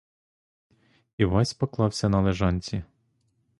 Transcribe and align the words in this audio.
Івась 1.17 1.53
поклався 1.53 2.09
на 2.09 2.21
лежанці. 2.21 2.83